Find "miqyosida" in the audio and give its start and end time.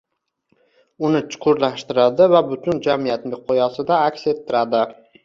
3.35-4.01